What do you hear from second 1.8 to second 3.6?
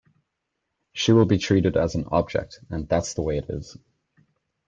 an object and that's the way it